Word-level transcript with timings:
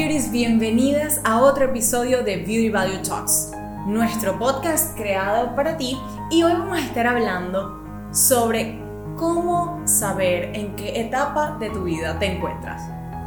Beauties, 0.00 0.32
bienvenidas 0.32 1.20
a 1.24 1.42
otro 1.42 1.66
episodio 1.66 2.22
de 2.22 2.36
Beauty 2.36 2.70
Value 2.70 3.02
Talks, 3.06 3.52
nuestro 3.86 4.38
podcast 4.38 4.96
creado 4.96 5.54
para 5.54 5.76
ti 5.76 5.94
y 6.30 6.42
hoy 6.42 6.54
vamos 6.54 6.78
a 6.78 6.80
estar 6.80 7.06
hablando 7.06 7.84
sobre 8.10 8.80
cómo 9.18 9.82
saber 9.86 10.56
en 10.56 10.74
qué 10.74 11.02
etapa 11.02 11.58
de 11.60 11.68
tu 11.68 11.84
vida 11.84 12.18
te 12.18 12.34
encuentras, 12.34 12.82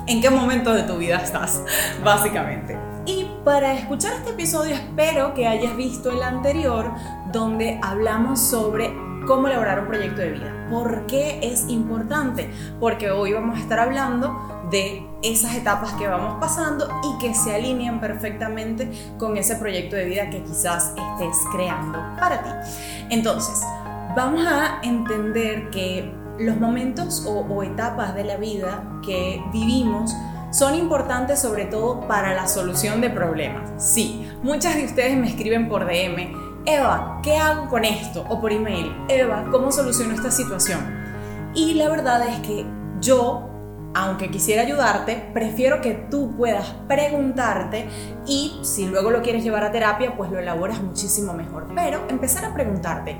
en 0.07 0.19
qué 0.19 0.31
momento 0.31 0.73
de 0.73 0.81
tu 0.81 0.97
vida 0.97 1.17
estás, 1.17 1.63
básicamente. 2.03 2.75
Y 3.05 3.27
para 3.45 3.73
escuchar 3.73 4.13
este 4.13 4.31
episodio 4.31 4.73
espero 4.73 5.35
que 5.35 5.45
hayas 5.45 5.77
visto 5.77 6.09
el 6.09 6.23
anterior 6.23 6.91
donde 7.31 7.79
hablamos 7.83 8.39
sobre 8.41 8.91
cómo 9.27 9.45
elaborar 9.45 9.81
un 9.81 9.87
proyecto 9.89 10.21
de 10.21 10.31
vida. 10.31 10.62
¿Por 10.73 11.05
qué 11.05 11.39
es 11.43 11.69
importante? 11.69 12.49
Porque 12.79 13.11
hoy 13.11 13.31
vamos 13.31 13.59
a 13.59 13.61
estar 13.61 13.77
hablando 13.77 14.65
de 14.71 15.05
esas 15.21 15.53
etapas 15.53 15.91
que 15.93 16.07
vamos 16.07 16.37
pasando 16.41 16.89
y 17.03 17.19
que 17.19 17.35
se 17.35 17.53
alinean 17.53 17.99
perfectamente 17.99 18.89
con 19.19 19.37
ese 19.37 19.55
proyecto 19.57 19.95
de 19.95 20.05
vida 20.05 20.31
que 20.31 20.41
quizás 20.41 20.95
estés 20.97 21.37
creando 21.51 21.99
para 22.19 22.41
ti. 22.41 22.49
Entonces, 23.11 23.61
vamos 24.15 24.47
a 24.47 24.79
entender 24.81 25.69
que 25.69 26.11
los 26.39 26.57
momentos 26.57 27.23
o, 27.27 27.41
o 27.41 27.61
etapas 27.61 28.15
de 28.15 28.23
la 28.23 28.37
vida 28.37 28.99
que 29.05 29.43
vivimos 29.53 30.11
son 30.49 30.73
importantes 30.73 31.39
sobre 31.39 31.65
todo 31.65 32.07
para 32.07 32.33
la 32.33 32.47
solución 32.47 32.99
de 32.99 33.11
problemas. 33.11 33.71
Sí, 33.77 34.27
muchas 34.41 34.75
de 34.75 34.85
ustedes 34.85 35.15
me 35.17 35.27
escriben 35.27 35.69
por 35.69 35.85
DM, 35.85 36.42
Eva, 36.65 37.19
¿qué 37.21 37.35
hago 37.35 37.67
con 37.69 37.83
esto? 37.83 38.25
O 38.29 38.39
por 38.39 38.53
email, 38.53 38.95
Eva, 39.09 39.45
¿cómo 39.51 39.71
soluciono 39.71 40.13
esta 40.13 40.31
situación? 40.31 40.79
Y 41.53 41.73
la 41.73 41.89
verdad 41.89 42.25
es 42.25 42.39
que 42.39 42.65
yo, 43.01 43.49
aunque 43.93 44.31
quisiera 44.31 44.61
ayudarte, 44.61 45.29
prefiero 45.33 45.81
que 45.81 45.91
tú 46.09 46.33
puedas 46.37 46.73
preguntarte 46.87 47.89
y 48.25 48.59
si 48.61 48.87
luego 48.87 49.11
lo 49.11 49.21
quieres 49.21 49.43
llevar 49.43 49.65
a 49.65 49.73
terapia, 49.73 50.15
pues 50.15 50.31
lo 50.31 50.39
elaboras 50.39 50.81
muchísimo 50.81 51.33
mejor. 51.33 51.67
Pero 51.75 52.05
empezar 52.07 52.45
a 52.45 52.53
preguntarte, 52.53 53.17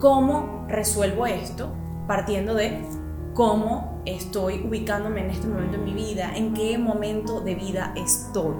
¿cómo 0.00 0.66
resuelvo 0.68 1.26
esto? 1.26 1.72
Partiendo 2.08 2.54
de 2.54 2.84
cómo 3.32 4.02
estoy 4.06 4.66
ubicándome 4.66 5.20
en 5.20 5.30
este 5.30 5.46
momento 5.46 5.76
en 5.76 5.84
mi 5.84 5.94
vida, 5.94 6.32
en 6.34 6.52
qué 6.52 6.78
momento 6.78 7.40
de 7.40 7.54
vida 7.54 7.94
estoy. 7.96 8.56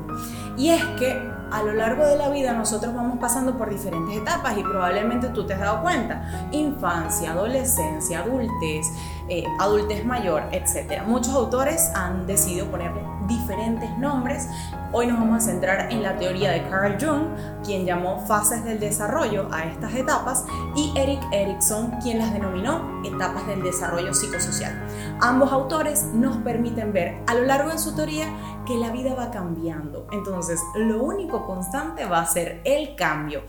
Y 0.56 0.68
es 0.68 0.84
que 0.98 1.41
a 1.52 1.62
lo 1.62 1.74
largo 1.74 2.06
de 2.06 2.16
la 2.16 2.30
vida 2.30 2.52
nosotros 2.54 2.94
vamos 2.94 3.18
pasando 3.18 3.58
por 3.58 3.68
diferentes 3.68 4.16
etapas 4.16 4.56
y 4.56 4.62
probablemente 4.62 5.28
tú 5.28 5.46
te 5.46 5.52
has 5.52 5.60
dado 5.60 5.82
cuenta. 5.82 6.48
Infancia, 6.50 7.32
adolescencia, 7.32 8.20
adultez, 8.20 8.86
eh, 9.28 9.44
adultez 9.58 10.04
mayor, 10.04 10.42
etc. 10.52 11.02
Muchos 11.06 11.34
autores 11.34 11.90
han 11.94 12.26
decidido 12.26 12.66
ponerle 12.66 13.02
diferentes 13.26 13.96
nombres. 13.98 14.48
Hoy 14.92 15.06
nos 15.06 15.18
vamos 15.18 15.42
a 15.42 15.46
centrar 15.46 15.90
en 15.92 16.02
la 16.02 16.18
teoría 16.18 16.50
de 16.50 16.68
Carl 16.68 16.98
Jung, 17.00 17.28
quien 17.64 17.86
llamó 17.86 18.24
fases 18.26 18.64
del 18.64 18.78
desarrollo 18.78 19.48
a 19.50 19.64
estas 19.64 19.94
etapas, 19.94 20.44
y 20.76 20.92
Eric 20.96 21.20
Erikson, 21.32 21.92
quien 22.02 22.18
las 22.18 22.32
denominó 22.32 23.02
etapas 23.04 23.46
del 23.46 23.62
desarrollo 23.62 24.12
psicosocial. 24.12 24.74
Ambos 25.20 25.52
autores 25.52 26.04
nos 26.12 26.36
permiten 26.38 26.92
ver 26.92 27.22
a 27.26 27.34
lo 27.34 27.44
largo 27.44 27.70
de 27.70 27.78
su 27.78 27.94
teoría 27.94 28.26
que 28.66 28.76
la 28.76 28.90
vida 28.90 29.14
va 29.14 29.30
cambiando. 29.30 30.06
Entonces, 30.12 30.60
lo 30.76 31.02
único 31.02 31.46
constante 31.46 32.04
va 32.04 32.20
a 32.20 32.26
ser 32.26 32.60
el 32.64 32.94
cambio. 32.96 33.42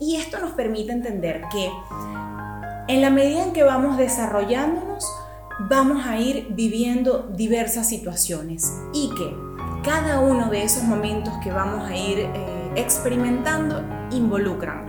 Y 0.00 0.16
esto 0.16 0.38
nos 0.38 0.52
permite 0.52 0.92
entender 0.92 1.42
que 1.50 1.70
en 2.88 3.02
la 3.02 3.10
medida 3.10 3.42
en 3.44 3.52
que 3.52 3.62
vamos 3.62 3.98
desarrollándonos, 3.98 5.04
vamos 5.68 6.06
a 6.06 6.18
ir 6.18 6.48
viviendo 6.50 7.28
diversas 7.34 7.86
situaciones 7.88 8.72
y 8.94 9.10
que 9.10 9.36
cada 9.84 10.20
uno 10.20 10.50
de 10.50 10.64
esos 10.64 10.84
momentos 10.84 11.32
que 11.42 11.52
vamos 11.52 11.88
a 11.88 11.96
ir 11.96 12.18
eh, 12.20 12.72
experimentando 12.76 13.82
involucran 14.10 14.87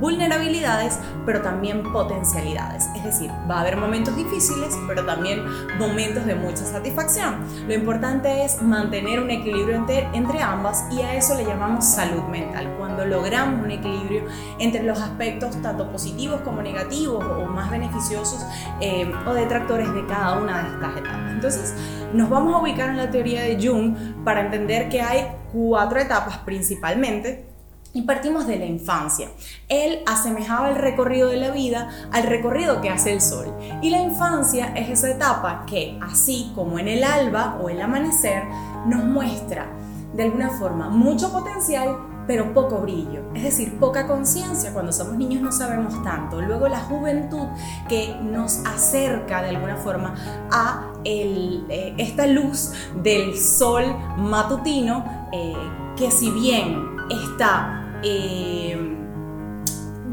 vulnerabilidades, 0.00 0.98
pero 1.24 1.42
también 1.42 1.82
potencialidades. 1.92 2.86
Es 2.96 3.04
decir, 3.04 3.30
va 3.50 3.58
a 3.58 3.60
haber 3.60 3.76
momentos 3.76 4.16
difíciles, 4.16 4.76
pero 4.86 5.04
también 5.04 5.42
momentos 5.78 6.24
de 6.26 6.34
mucha 6.34 6.64
satisfacción. 6.64 7.44
Lo 7.66 7.74
importante 7.74 8.44
es 8.44 8.62
mantener 8.62 9.20
un 9.20 9.30
equilibrio 9.30 9.76
entre, 9.76 10.42
ambas 10.42 10.84
y 10.90 11.00
a 11.00 11.14
eso 11.14 11.34
le 11.34 11.44
llamamos 11.44 11.84
salud 11.84 12.22
mental. 12.24 12.74
Cuando 12.78 13.04
logramos 13.04 13.64
un 13.64 13.70
equilibrio 13.70 14.24
entre 14.58 14.82
los 14.82 15.00
aspectos 15.00 15.60
tanto 15.62 15.90
positivos 15.90 16.40
como 16.42 16.62
negativos 16.62 17.24
o 17.24 17.46
más 17.46 17.70
beneficiosos 17.70 18.44
eh, 18.80 19.10
o 19.26 19.32
detractores 19.32 19.92
de 19.94 20.06
cada 20.06 20.38
una 20.38 20.62
de 20.62 20.74
estas 20.74 20.96
etapas. 20.96 21.32
Entonces, 21.32 21.74
nos 22.12 22.28
vamos 22.30 22.54
a 22.54 22.58
ubicar 22.58 22.90
en 22.90 22.96
la 22.96 23.10
teoría 23.10 23.42
de 23.42 23.58
Jung 23.60 24.24
para 24.24 24.40
entender 24.40 24.88
que 24.88 25.00
hay 25.00 25.26
cuatro 25.52 25.98
etapas 25.98 26.38
principalmente 26.38 27.55
y 27.96 28.02
partimos 28.02 28.46
de 28.46 28.58
la 28.58 28.66
infancia. 28.66 29.30
Él 29.70 30.00
asemejaba 30.06 30.68
el 30.68 30.76
recorrido 30.76 31.30
de 31.30 31.38
la 31.38 31.50
vida 31.50 31.88
al 32.12 32.24
recorrido 32.24 32.82
que 32.82 32.90
hace 32.90 33.10
el 33.10 33.22
sol. 33.22 33.56
Y 33.80 33.88
la 33.88 34.02
infancia 34.02 34.74
es 34.76 34.90
esa 34.90 35.10
etapa 35.10 35.64
que, 35.66 35.98
así 36.02 36.52
como 36.54 36.78
en 36.78 36.88
el 36.88 37.02
alba 37.02 37.58
o 37.62 37.70
el 37.70 37.80
amanecer, 37.80 38.42
nos 38.86 39.02
muestra 39.02 39.66
de 40.12 40.24
alguna 40.24 40.50
forma 40.50 40.90
mucho 40.90 41.32
potencial, 41.32 41.96
pero 42.26 42.52
poco 42.52 42.80
brillo. 42.80 43.22
Es 43.34 43.44
decir, 43.44 43.78
poca 43.78 44.06
conciencia. 44.06 44.74
Cuando 44.74 44.92
somos 44.92 45.16
niños 45.16 45.40
no 45.40 45.50
sabemos 45.50 46.02
tanto. 46.02 46.42
Luego 46.42 46.68
la 46.68 46.80
juventud 46.80 47.46
que 47.88 48.14
nos 48.20 48.58
acerca 48.66 49.42
de 49.42 49.50
alguna 49.50 49.76
forma 49.76 50.14
a 50.52 50.92
eh, 51.04 51.94
esta 51.96 52.26
luz 52.26 52.72
del 53.02 53.38
sol 53.38 53.84
matutino, 54.18 55.28
eh, 55.32 55.54
que 55.96 56.10
si 56.10 56.30
bien 56.30 56.96
está 57.08 57.85
eh, 58.08 58.96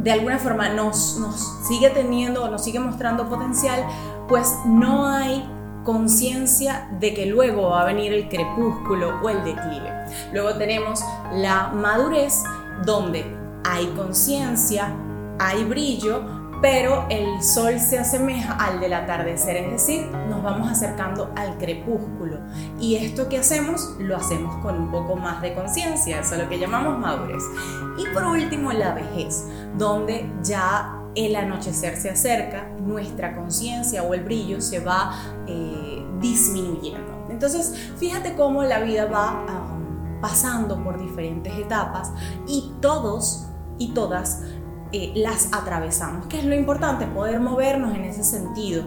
de 0.01 0.11
alguna 0.11 0.39
forma 0.39 0.69
nos, 0.69 1.17
nos 1.19 1.67
sigue 1.67 1.89
teniendo 1.91 2.43
o 2.43 2.49
nos 2.49 2.63
sigue 2.63 2.79
mostrando 2.79 3.29
potencial, 3.29 3.85
pues 4.27 4.53
no 4.65 5.05
hay 5.05 5.47
conciencia 5.83 6.89
de 6.99 7.13
que 7.13 7.25
luego 7.25 7.69
va 7.69 7.81
a 7.81 7.85
venir 7.85 8.13
el 8.13 8.27
crepúsculo 8.29 9.19
o 9.21 9.29
el 9.29 9.43
declive. 9.43 9.91
Luego 10.33 10.55
tenemos 10.57 11.03
la 11.33 11.69
madurez 11.69 12.43
donde 12.85 13.25
hay 13.63 13.85
conciencia, 13.95 14.93
hay 15.39 15.63
brillo, 15.63 16.42
pero 16.63 17.05
el 17.09 17.43
sol 17.43 17.77
se 17.77 17.99
asemeja 17.99 18.53
al 18.53 18.79
del 18.79 18.93
atardecer, 18.93 19.57
es 19.57 19.71
decir, 19.71 20.09
nos 20.29 20.41
vamos 20.41 20.71
acercando 20.71 21.29
al 21.35 21.57
crepúsculo. 21.57 22.39
Y 22.79 22.95
esto 22.95 23.27
que 23.27 23.37
hacemos, 23.37 23.97
lo 23.99 24.15
hacemos 24.15 24.55
con 24.61 24.79
un 24.79 24.89
poco 24.89 25.17
más 25.17 25.41
de 25.41 25.53
conciencia, 25.53 26.21
eso 26.21 26.35
es 26.35 26.41
lo 26.41 26.47
que 26.47 26.57
llamamos 26.57 26.97
madurez. 26.97 27.43
Y 27.97 28.05
por 28.13 28.23
último, 28.23 28.71
la 28.71 28.93
vejez, 28.93 29.45
donde 29.77 30.31
ya 30.41 31.01
el 31.15 31.35
anochecer 31.35 31.97
se 31.97 32.11
acerca, 32.11 32.69
nuestra 32.79 33.35
conciencia 33.35 34.01
o 34.01 34.13
el 34.13 34.23
brillo 34.23 34.61
se 34.61 34.79
va 34.79 35.11
eh, 35.45 36.01
disminuyendo. 36.21 37.27
Entonces, 37.29 37.91
fíjate 37.97 38.35
cómo 38.35 38.63
la 38.63 38.79
vida 38.79 39.03
va 39.07 39.43
um, 39.49 40.21
pasando 40.21 40.81
por 40.81 40.97
diferentes 40.97 41.57
etapas 41.57 42.13
y 42.47 42.71
todos 42.79 43.47
y 43.77 43.89
todas 43.93 44.43
eh, 44.93 45.11
las 45.15 45.49
atravesamos, 45.51 46.27
que 46.27 46.37
es 46.37 46.45
lo 46.45 46.53
importante, 46.53 47.07
poder 47.07 47.39
movernos 47.39 47.95
en 47.95 48.03
ese 48.03 48.23
sentido. 48.23 48.83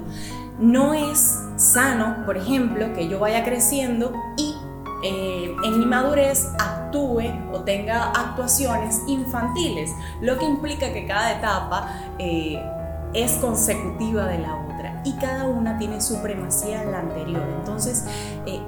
No 0.59 0.95
es 0.95 1.37
sano, 1.57 2.25
por 2.25 2.37
ejemplo, 2.37 2.93
que 2.95 3.09
yo 3.09 3.19
vaya 3.19 3.45
creciendo 3.45 4.13
y 4.37 4.55
eh, 5.03 5.55
en 5.65 5.81
mi 5.81 5.85
madurez 5.85 6.47
actúe 6.61 7.25
o 7.53 7.61
tenga 7.65 8.13
actuaciones 8.13 9.03
infantiles, 9.09 9.91
lo 10.21 10.39
que 10.39 10.45
implica 10.45 10.93
que 10.93 11.07
cada 11.07 11.39
etapa 11.39 11.93
eh, 12.21 12.63
es 13.13 13.33
consecutiva 13.33 14.27
de 14.27 14.39
la 14.39 14.55
otra 14.55 15.03
y 15.05 15.13
cada 15.15 15.45
una 15.45 15.77
tiene 15.77 16.01
supremacía 16.01 16.85
en 16.85 16.93
la 16.93 17.01
anterior. 17.01 17.43
Entonces, 17.59 18.07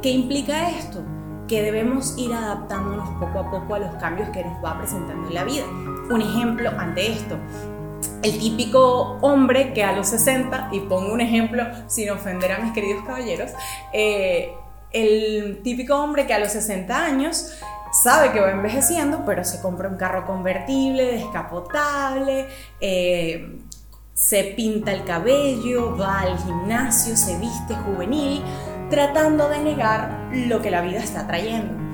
¿qué 0.02 0.10
implica 0.10 0.70
esto? 0.70 1.04
que 1.48 1.62
debemos 1.62 2.16
ir 2.18 2.32
adaptándonos 2.34 3.08
poco 3.18 3.40
a 3.40 3.50
poco 3.50 3.74
a 3.74 3.78
los 3.78 3.94
cambios 3.94 4.28
que 4.28 4.44
nos 4.44 4.62
va 4.62 4.78
presentando 4.78 5.28
en 5.28 5.34
la 5.34 5.44
vida. 5.44 5.64
Un 6.10 6.22
ejemplo 6.22 6.70
ante 6.78 7.12
esto, 7.12 7.36
el 8.22 8.38
típico 8.38 9.18
hombre 9.20 9.72
que 9.72 9.84
a 9.84 9.92
los 9.92 10.08
60, 10.08 10.70
y 10.72 10.80
pongo 10.80 11.12
un 11.12 11.20
ejemplo 11.20 11.64
sin 11.86 12.10
ofender 12.10 12.52
a 12.52 12.58
mis 12.58 12.72
queridos 12.72 13.04
caballeros, 13.04 13.52
eh, 13.92 14.52
el 14.92 15.60
típico 15.62 15.96
hombre 15.96 16.26
que 16.26 16.34
a 16.34 16.38
los 16.38 16.52
60 16.52 16.96
años 16.96 17.58
sabe 17.92 18.32
que 18.32 18.40
va 18.40 18.50
envejeciendo, 18.50 19.24
pero 19.24 19.44
se 19.44 19.60
compra 19.60 19.88
un 19.88 19.96
carro 19.96 20.26
convertible, 20.26 21.04
descapotable, 21.04 22.46
eh, 22.80 23.58
se 24.14 24.44
pinta 24.56 24.92
el 24.92 25.04
cabello, 25.04 25.96
va 25.96 26.20
al 26.20 26.38
gimnasio, 26.38 27.16
se 27.16 27.38
viste 27.38 27.74
juvenil, 27.74 28.42
tratando 28.90 29.48
de 29.48 29.60
negar 29.60 30.28
lo 30.32 30.60
que 30.60 30.70
la 30.70 30.80
vida 30.80 30.98
está 30.98 31.26
trayendo. 31.26 31.87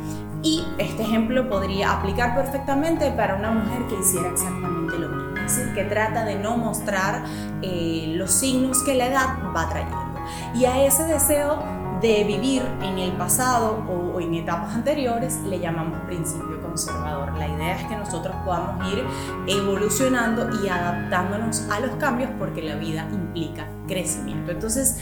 Este 0.78 1.02
ejemplo 1.02 1.48
podría 1.48 1.92
aplicar 1.92 2.34
perfectamente 2.34 3.10
para 3.12 3.36
una 3.36 3.52
mujer 3.52 3.86
que 3.88 4.00
hiciera 4.00 4.28
exactamente 4.28 4.98
lo 4.98 5.08
mismo, 5.08 5.36
es 5.36 5.56
decir, 5.56 5.72
que 5.74 5.84
trata 5.84 6.24
de 6.24 6.34
no 6.36 6.56
mostrar 6.56 7.24
eh, 7.62 8.12
los 8.16 8.32
signos 8.32 8.82
que 8.82 8.94
la 8.94 9.06
edad 9.06 9.28
va 9.54 9.68
trayendo. 9.68 10.20
Y 10.54 10.64
a 10.64 10.84
ese 10.84 11.04
deseo 11.04 11.62
de 12.00 12.24
vivir 12.24 12.62
en 12.82 12.98
el 12.98 13.12
pasado 13.12 13.82
o, 13.88 14.20
en 14.20 14.34
etapas 14.34 14.74
anteriores 14.74 15.40
le 15.48 15.58
llamamos 15.58 16.00
principio 16.06 16.60
conservador. 16.60 17.36
La 17.38 17.48
idea 17.48 17.76
es 17.76 17.86
que 17.86 17.96
nosotros 17.96 18.34
podamos 18.44 18.92
ir 18.92 19.04
evolucionando 19.46 20.48
y 20.62 20.68
adaptándonos 20.68 21.68
a 21.70 21.80
los 21.80 21.90
cambios 21.96 22.30
porque 22.38 22.62
la 22.62 22.76
vida 22.76 23.08
implica 23.12 23.66
crecimiento. 23.86 24.50
Entonces, 24.50 24.98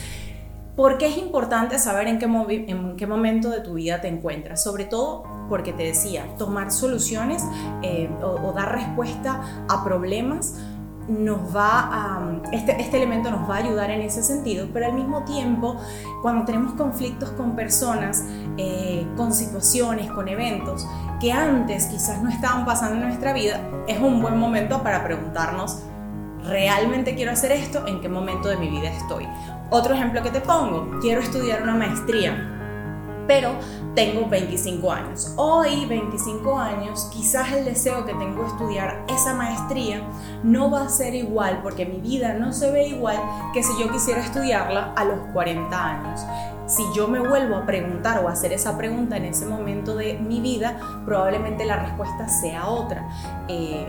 ¿por 0.75 0.97
qué 0.97 1.07
es 1.07 1.17
importante 1.17 1.77
saber 1.79 2.07
en 2.07 2.19
qué, 2.19 2.25
en 2.67 2.95
qué 2.95 3.07
momento 3.07 3.49
de 3.49 3.61
tu 3.61 3.73
vida 3.73 3.99
te 4.01 4.07
encuentras? 4.07 4.63
Sobre 4.63 4.85
todo 4.85 5.23
porque 5.53 5.71
te 5.71 5.83
decía, 5.83 6.25
tomar 6.39 6.71
soluciones 6.71 7.45
eh, 7.83 8.09
o, 8.23 8.51
dar 8.53 8.71
respuesta 8.71 9.39
a 9.69 9.83
problemas 9.83 10.55
nos 11.07 11.55
va 11.55 11.89
a, 11.91 12.41
este, 12.51 12.81
este 12.81 12.97
elemento 12.97 13.29
nos 13.29 13.47
va 13.47 13.57
a 13.57 13.59
ayudar 13.59 13.91
en 13.91 14.01
ese 14.01 14.23
sentido, 14.23 14.67
pero 14.73 14.87
al 14.87 14.93
mismo 14.93 15.23
tiempo, 15.25 15.77
cuando 16.23 16.43
tenemos 16.43 16.73
conflictos 16.73 17.29
con 17.33 17.55
personas, 17.55 18.25
eh, 18.57 19.05
con 19.15 19.31
situaciones, 19.31 20.09
con 20.09 20.27
eventos 20.27 20.87
que 21.21 21.31
antes 21.31 21.85
quizás 21.85 22.19
no 22.23 22.31
estaban 22.31 22.65
pasando 22.65 22.95
en 22.95 23.09
nuestra 23.09 23.31
vida, 23.31 23.61
es 23.87 23.99
un 23.99 24.23
buen 24.23 24.39
momento 24.39 24.81
para 24.81 25.03
preguntarnos, 25.03 25.83
¿realmente 26.45 27.13
quiero 27.13 27.31
hacer 27.31 27.51
esto? 27.51 27.85
¿En 27.85 28.01
qué 28.01 28.09
momento 28.09 28.47
de 28.49 28.57
mi 28.57 28.69
vida 28.69 28.89
estoy? 28.89 29.27
Otro 29.69 29.93
ejemplo 29.93 30.23
que 30.23 30.31
te 30.31 30.41
pongo, 30.41 30.99
quiero 30.99 31.21
estudiar 31.21 31.61
una 31.61 31.75
maestría 31.75 32.53
pero 33.27 33.51
tengo 33.95 34.27
25 34.27 34.91
años. 34.91 35.33
Hoy, 35.35 35.85
25 35.85 36.57
años, 36.57 37.09
quizás 37.13 37.51
el 37.53 37.65
deseo 37.65 38.05
que 38.05 38.13
tengo 38.13 38.41
de 38.41 38.47
estudiar 38.47 39.05
esa 39.07 39.33
maestría 39.33 40.01
no 40.43 40.71
va 40.71 40.83
a 40.83 40.89
ser 40.89 41.13
igual 41.13 41.59
porque 41.61 41.85
mi 41.85 41.99
vida 41.99 42.33
no 42.33 42.53
se 42.53 42.71
ve 42.71 42.87
igual 42.87 43.17
que 43.53 43.63
si 43.63 43.71
yo 43.79 43.91
quisiera 43.91 44.21
estudiarla 44.21 44.93
a 44.95 45.05
los 45.05 45.19
40 45.33 45.85
años. 45.85 46.21
Si 46.65 46.83
yo 46.95 47.07
me 47.07 47.19
vuelvo 47.19 47.55
a 47.55 47.65
preguntar 47.65 48.23
o 48.23 48.29
a 48.29 48.31
hacer 48.31 48.53
esa 48.53 48.77
pregunta 48.77 49.17
en 49.17 49.25
ese 49.25 49.45
momento 49.45 49.95
de 49.95 50.15
mi 50.15 50.39
vida, 50.39 50.77
probablemente 51.05 51.65
la 51.65 51.77
respuesta 51.77 52.27
sea 52.29 52.67
otra. 52.67 53.07
Eh, 53.47 53.85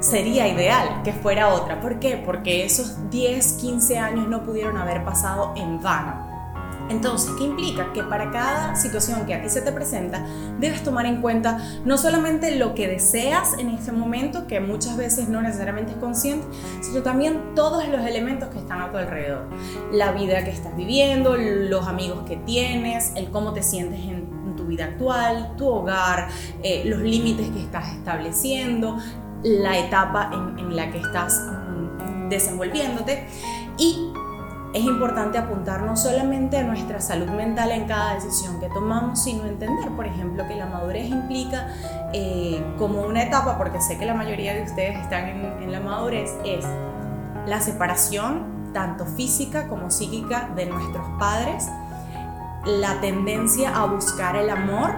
sería 0.00 0.48
ideal 0.48 1.02
que 1.02 1.12
fuera 1.12 1.54
otra. 1.54 1.80
¿Por 1.80 1.98
qué? 1.98 2.20
Porque 2.24 2.64
esos 2.64 3.10
10, 3.10 3.52
15 3.54 3.98
años 3.98 4.28
no 4.28 4.42
pudieron 4.42 4.76
haber 4.76 5.04
pasado 5.04 5.54
en 5.56 5.80
vano 5.80 6.35
entonces, 6.88 7.32
¿qué 7.36 7.44
implica? 7.44 7.92
Que 7.92 8.02
para 8.02 8.30
cada 8.30 8.76
situación 8.76 9.26
que 9.26 9.34
a 9.34 9.42
ti 9.42 9.48
se 9.48 9.60
te 9.60 9.72
presenta, 9.72 10.24
debes 10.60 10.82
tomar 10.82 11.06
en 11.06 11.20
cuenta 11.20 11.58
no 11.84 11.98
solamente 11.98 12.56
lo 12.56 12.74
que 12.74 12.88
deseas 12.88 13.58
en 13.58 13.70
ese 13.70 13.92
momento, 13.92 14.46
que 14.46 14.60
muchas 14.60 14.96
veces 14.96 15.28
no 15.28 15.42
necesariamente 15.42 15.92
es 15.92 15.98
consciente, 15.98 16.46
sino 16.80 17.02
también 17.02 17.54
todos 17.54 17.88
los 17.88 18.04
elementos 18.06 18.48
que 18.50 18.58
están 18.58 18.80
a 18.80 18.90
tu 18.90 18.98
alrededor. 18.98 19.48
La 19.92 20.12
vida 20.12 20.44
que 20.44 20.50
estás 20.50 20.76
viviendo, 20.76 21.36
los 21.36 21.86
amigos 21.86 22.24
que 22.26 22.36
tienes, 22.36 23.12
el 23.16 23.30
cómo 23.30 23.52
te 23.52 23.62
sientes 23.62 24.00
en, 24.00 24.36
tu 24.56 24.64
vida 24.64 24.86
actual, 24.86 25.54
tu 25.58 25.68
hogar, 25.68 26.28
eh, 26.62 26.84
los 26.86 27.00
límites 27.00 27.50
que 27.50 27.60
estás 27.60 27.92
estableciendo, 27.92 28.96
la 29.42 29.78
etapa 29.78 30.30
en, 30.32 30.58
en 30.58 30.74
la 30.74 30.90
que 30.90 30.98
estás 30.98 31.38
mm, 31.38 32.30
desenvolviéndote 32.30 33.26
y 33.76 34.12
es 34.76 34.84
importante 34.84 35.38
apuntar 35.38 35.82
no 35.84 35.96
solamente 35.96 36.58
a 36.58 36.62
nuestra 36.62 37.00
salud 37.00 37.28
mental 37.28 37.70
en 37.70 37.86
cada 37.86 38.14
decisión 38.14 38.60
que 38.60 38.68
tomamos, 38.68 39.22
sino 39.22 39.46
entender, 39.46 39.88
por 39.92 40.04
ejemplo, 40.04 40.46
que 40.46 40.54
la 40.54 40.66
madurez 40.66 41.08
implica 41.08 41.68
eh, 42.12 42.62
como 42.76 43.00
una 43.00 43.22
etapa, 43.22 43.56
porque 43.56 43.80
sé 43.80 43.96
que 43.96 44.04
la 44.04 44.12
mayoría 44.12 44.52
de 44.52 44.64
ustedes 44.64 44.98
están 44.98 45.28
en, 45.62 45.72
la 45.72 45.80
madurez, 45.80 46.30
es 46.44 46.66
la 47.46 47.58
separación, 47.62 48.70
tanto 48.74 49.06
física 49.06 49.66
como 49.66 49.90
psíquica, 49.90 50.50
de 50.54 50.66
nuestros 50.66 51.06
padres, 51.18 51.70
la 52.66 53.00
tendencia 53.00 53.74
a 53.74 53.86
buscar 53.86 54.36
el 54.36 54.50
amor, 54.50 54.90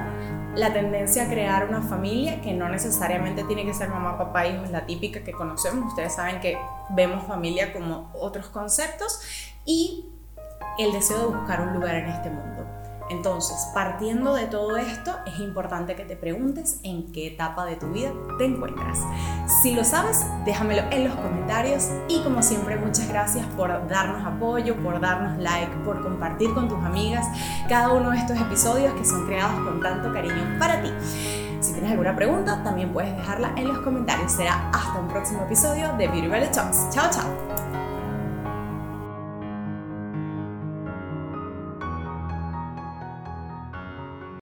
la 0.59 0.73
tendencia 0.73 1.23
a 1.23 1.29
crear 1.29 1.69
una 1.69 1.83
familia 1.83 2.41
que 2.41 2.53
no 2.53 2.69
necesariamente 2.69 3.45
tiene 3.45 3.65
que 3.65 3.73
ser 3.73 3.91
mamá, 3.91 4.19
papá, 4.19 4.49
hijos, 4.49 4.71
la 4.71 4.87
típica 4.87 5.23
que 5.23 5.31
conocemos. 5.31 5.87
Ustedes 5.87 6.17
saben 6.17 6.41
que 6.41 6.59
vemos 6.91 7.25
familia 7.29 7.73
como 7.73 8.11
otros 8.13 8.49
conceptos 8.49 9.21
y 9.65 10.07
el 10.81 10.91
deseo 10.91 11.19
de 11.19 11.37
buscar 11.37 11.61
un 11.61 11.75
lugar 11.75 11.95
en 11.95 12.07
este 12.07 12.31
mundo. 12.31 12.58
Entonces, 13.11 13.69
partiendo 13.75 14.35
de 14.35 14.47
todo 14.47 14.77
esto, 14.77 15.17
es 15.27 15.39
importante 15.41 15.95
que 15.95 16.05
te 16.05 16.17
preguntes 16.17 16.81
en 16.83 17.13
qué 17.13 17.29
etapa 17.29 17.65
de 17.65 17.77
tu 17.77 17.89
vida 17.89 18.11
te 18.39 18.45
encuentras. 18.45 18.99
Si 19.63 19.75
lo 19.75 19.85
sabes, 19.85 20.25
déjamelo 20.45 20.83
en 20.91 21.05
los 21.05 21.15
comentarios 21.15 21.89
y 22.09 22.21
como 22.23 22.43
siempre, 22.43 22.77
muchas 22.77 23.09
gracias 23.09 23.47
por 23.57 23.89
darnos 23.89 24.27
apoyo, 24.27 24.77
por 24.77 25.01
darnos 25.01 25.39
like, 25.39 25.75
por 25.85 26.03
compartir 26.03 26.53
con 26.55 26.69
tus 26.69 26.79
amigas 26.85 27.27
cada 27.69 27.91
uno 27.91 28.11
de 28.11 28.19
estos 28.19 28.39
episodios 28.39 28.93
que 28.95 29.05
son 29.05 29.27
creados 29.27 29.61
con 29.63 29.81
tanto 29.81 30.13
cariño 30.13 30.59
para 30.59 30.83
ti. 30.83 30.91
Si 31.61 31.73
tienes 31.73 31.91
alguna 31.91 32.15
pregunta, 32.15 32.63
también 32.63 32.93
puedes 32.93 33.17
dejarla 33.17 33.53
en 33.57 33.69
los 33.69 33.79
comentarios. 33.81 34.31
Será 34.33 34.71
hasta 34.71 34.99
un 35.01 35.09
próximo 35.09 35.43
episodio 35.43 35.93
de 35.97 36.07
Beauty 36.09 36.29
Valley 36.29 36.51
Talks. 36.53 36.91
Chao, 36.91 37.11
chao. 37.11 37.48